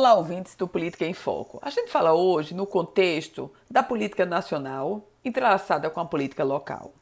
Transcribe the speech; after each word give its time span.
Olá, 0.00 0.14
ouvintes 0.14 0.56
do 0.56 0.66
Política 0.66 1.04
em 1.04 1.12
Foco. 1.12 1.58
A 1.60 1.68
gente 1.68 1.90
fala 1.90 2.14
hoje 2.14 2.54
no 2.54 2.66
contexto 2.66 3.52
da 3.70 3.82
política 3.82 4.24
nacional 4.24 5.06
entrelaçada 5.22 5.90
com 5.90 6.00
a 6.00 6.06
política 6.06 6.42
local. 6.42 6.94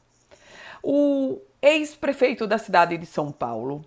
O 0.82 1.38
ex-prefeito 1.62 2.45
da 2.45 2.58
cidade 2.58 2.98
de 2.98 3.06
São 3.06 3.30
Paulo 3.30 3.84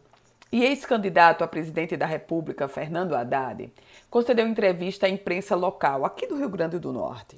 e 0.50 0.64
ex-candidato 0.64 1.44
a 1.44 1.48
presidente 1.50 1.98
da 1.98 2.06
República, 2.06 2.70
Fernando 2.70 3.14
Haddad, 3.14 3.70
concedeu 4.10 4.48
entrevista 4.48 5.08
à 5.08 5.10
imprensa 5.10 5.58
local 5.58 6.06
aqui 6.06 6.26
do 6.26 6.38
Rio 6.38 6.48
Grande 6.48 6.80
do 6.80 6.94
Norte. 6.94 7.38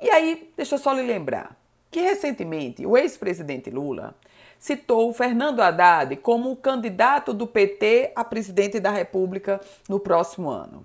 E 0.00 0.10
aí, 0.10 0.52
deixa 0.56 0.74
eu 0.74 0.78
só 0.80 0.92
lhe 0.92 1.02
lembrar 1.02 1.56
que 1.88 2.00
recentemente 2.00 2.84
o 2.84 2.98
ex-presidente 2.98 3.70
Lula 3.70 4.12
citou 4.58 5.12
Fernando 5.12 5.60
Haddad 5.60 6.16
como 6.16 6.50
o 6.50 6.56
candidato 6.56 7.32
do 7.32 7.46
PT 7.46 8.10
a 8.16 8.24
presidente 8.24 8.80
da 8.80 8.90
República 8.90 9.60
no 9.88 10.00
próximo 10.00 10.50
ano. 10.50 10.84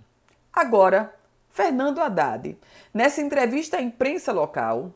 Agora, 0.53 1.13
Fernando 1.49 1.99
Haddad, 1.99 2.57
nessa 2.93 3.21
entrevista 3.21 3.77
à 3.77 3.81
imprensa 3.81 4.31
local, 4.31 4.93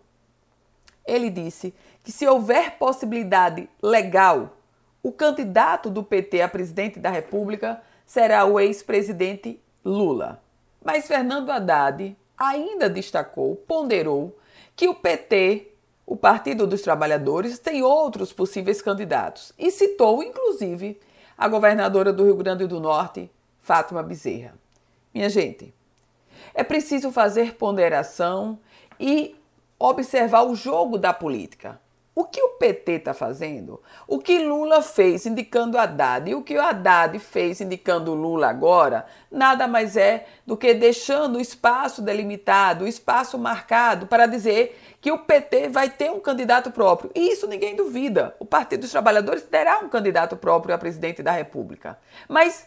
ele 1.05 1.29
disse 1.29 1.73
que 2.03 2.11
se 2.11 2.27
houver 2.27 2.77
possibilidade 2.77 3.69
legal, 3.81 4.57
o 5.01 5.11
candidato 5.11 5.89
do 5.89 6.03
PT 6.03 6.41
a 6.41 6.47
presidente 6.47 6.99
da 6.99 7.09
República 7.09 7.81
será 8.05 8.45
o 8.45 8.59
ex-presidente 8.59 9.61
Lula. 9.83 10.41
Mas 10.83 11.07
Fernando 11.07 11.51
Haddad 11.51 12.15
ainda 12.37 12.89
destacou, 12.89 13.55
ponderou, 13.55 14.37
que 14.75 14.87
o 14.87 14.95
PT 14.95 15.71
o 16.05 16.15
Partido 16.15 16.67
dos 16.67 16.81
Trabalhadores 16.81 17.57
tem 17.57 17.81
outros 17.81 18.31
possíveis 18.31 18.81
candidatos 18.81 19.51
e 19.57 19.71
citou, 19.71 20.21
inclusive, 20.21 20.99
a 21.35 21.47
governadora 21.47 22.13
do 22.13 22.23
Rio 22.23 22.35
Grande 22.35 22.67
do 22.67 22.79
Norte, 22.79 23.31
Fátima 23.59 24.03
Bezerra. 24.03 24.53
Minha 25.15 25.29
gente, 25.29 25.73
é 26.53 26.61
preciso 26.61 27.09
fazer 27.09 27.55
ponderação 27.55 28.59
e 28.99 29.33
observar 29.79 30.43
o 30.43 30.53
jogo 30.53 30.97
da 30.97 31.13
política. 31.13 31.79
O 32.13 32.25
que 32.25 32.41
o 32.41 32.49
PT 32.51 32.91
está 32.93 33.13
fazendo, 33.13 33.81
o 34.07 34.19
que 34.19 34.39
Lula 34.39 34.81
fez 34.81 35.25
indicando 35.25 35.77
Haddad 35.77 36.29
e 36.29 36.35
o 36.35 36.41
que 36.41 36.57
o 36.57 36.61
Haddad 36.61 37.17
fez 37.19 37.61
indicando 37.61 38.13
Lula 38.13 38.49
agora, 38.49 39.05
nada 39.31 39.69
mais 39.69 39.95
é 39.95 40.25
do 40.45 40.57
que 40.57 40.73
deixando 40.73 41.37
o 41.37 41.41
espaço 41.41 42.01
delimitado, 42.01 42.83
o 42.83 42.87
espaço 42.87 43.37
marcado 43.37 44.07
para 44.07 44.25
dizer 44.25 44.77
que 44.99 45.13
o 45.13 45.19
PT 45.19 45.69
vai 45.69 45.89
ter 45.89 46.11
um 46.11 46.19
candidato 46.19 46.71
próprio. 46.71 47.11
E 47.15 47.31
isso 47.31 47.47
ninguém 47.47 47.73
duvida. 47.75 48.35
O 48.37 48.45
Partido 48.45 48.81
dos 48.81 48.91
Trabalhadores 48.91 49.43
terá 49.43 49.79
um 49.79 49.87
candidato 49.87 50.35
próprio 50.35 50.75
a 50.75 50.77
presidente 50.77 51.23
da 51.23 51.31
República. 51.31 51.97
Mas 52.29 52.65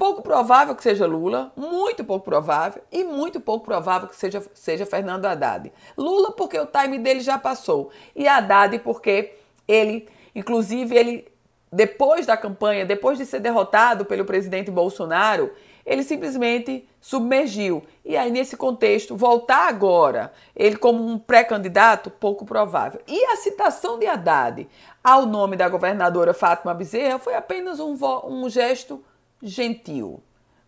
pouco 0.00 0.22
provável 0.22 0.74
que 0.74 0.82
seja 0.82 1.04
Lula, 1.04 1.52
muito 1.54 2.02
pouco 2.02 2.24
provável, 2.24 2.82
e 2.90 3.04
muito 3.04 3.38
pouco 3.38 3.66
provável 3.66 4.08
que 4.08 4.16
seja, 4.16 4.42
seja 4.54 4.86
Fernando 4.86 5.26
Haddad. 5.26 5.70
Lula, 5.94 6.32
porque 6.32 6.58
o 6.58 6.64
time 6.64 6.98
dele 6.98 7.20
já 7.20 7.38
passou, 7.38 7.90
e 8.16 8.26
Haddad, 8.26 8.78
porque 8.78 9.34
ele, 9.68 10.08
inclusive, 10.34 10.96
ele, 10.96 11.28
depois 11.70 12.24
da 12.24 12.34
campanha, 12.34 12.86
depois 12.86 13.18
de 13.18 13.26
ser 13.26 13.40
derrotado 13.40 14.06
pelo 14.06 14.24
presidente 14.24 14.70
Bolsonaro, 14.70 15.52
ele 15.84 16.02
simplesmente 16.02 16.88
submergiu. 16.98 17.82
E 18.02 18.16
aí, 18.16 18.30
nesse 18.30 18.56
contexto, 18.56 19.14
voltar 19.14 19.68
agora, 19.68 20.32
ele 20.56 20.76
como 20.76 21.06
um 21.06 21.18
pré-candidato, 21.18 22.10
pouco 22.10 22.46
provável. 22.46 23.02
E 23.06 23.22
a 23.26 23.36
citação 23.36 23.98
de 23.98 24.06
Haddad 24.06 24.66
ao 25.04 25.26
nome 25.26 25.56
da 25.56 25.68
governadora 25.68 26.32
Fátima 26.32 26.72
Bezerra 26.72 27.18
foi 27.18 27.34
apenas 27.34 27.78
um, 27.78 27.94
um 28.24 28.48
gesto 28.48 29.04
gentil. 29.42 30.22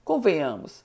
Convenhamos, 0.04 0.84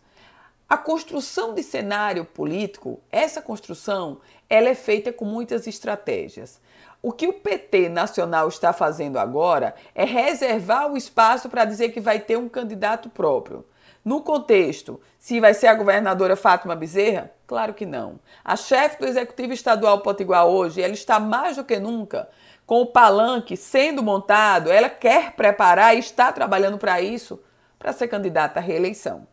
a 0.69 0.77
construção 0.77 1.53
de 1.53 1.63
cenário 1.63 2.25
político, 2.25 2.99
essa 3.09 3.41
construção, 3.41 4.19
ela 4.49 4.67
é 4.67 4.75
feita 4.75 5.13
com 5.13 5.23
muitas 5.23 5.65
estratégias. 5.65 6.59
O 7.01 7.13
que 7.13 7.27
o 7.27 7.33
PT 7.33 7.87
nacional 7.87 8.49
está 8.49 8.73
fazendo 8.73 9.17
agora 9.17 9.73
é 9.95 10.03
reservar 10.03 10.91
o 10.91 10.97
espaço 10.97 11.47
para 11.49 11.63
dizer 11.63 11.89
que 11.89 12.01
vai 12.01 12.19
ter 12.19 12.37
um 12.37 12.49
candidato 12.49 13.09
próprio. 13.09 13.65
No 14.03 14.21
contexto, 14.21 14.99
se 15.17 15.39
vai 15.39 15.53
ser 15.53 15.67
a 15.67 15.75
governadora 15.75 16.35
Fátima 16.35 16.75
Bezerra? 16.75 17.31
Claro 17.45 17.73
que 17.73 17.85
não. 17.85 18.19
A 18.43 18.55
chefe 18.55 18.99
do 18.99 19.05
Executivo 19.05 19.53
Estadual 19.53 20.01
Potiguar 20.01 20.45
hoje, 20.45 20.81
ela 20.81 20.93
está 20.93 21.19
mais 21.19 21.55
do 21.55 21.63
que 21.63 21.79
nunca 21.79 22.27
com 22.65 22.81
o 22.81 22.85
palanque 22.85 23.55
sendo 23.55 24.03
montado, 24.03 24.69
ela 24.69 24.89
quer 24.89 25.31
preparar 25.31 25.95
e 25.95 25.99
está 25.99 26.33
trabalhando 26.33 26.77
para 26.77 26.99
isso 26.99 27.39
para 27.77 27.93
ser 27.93 28.07
candidata 28.07 28.59
à 28.59 28.63
reeleição. 28.63 29.27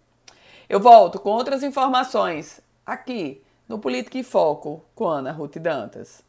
Eu 0.68 0.80
volto 0.80 1.18
com 1.18 1.30
outras 1.30 1.62
informações 1.62 2.60
aqui 2.84 3.42
no 3.68 3.78
Política 3.78 4.18
em 4.18 4.22
Foco 4.22 4.84
com 4.94 5.06
Ana 5.06 5.32
Ruth 5.32 5.56
Dantas. 5.58 6.22